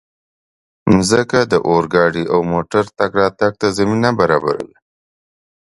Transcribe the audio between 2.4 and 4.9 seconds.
موټرو تګ راتګ ته زمینه برابروي.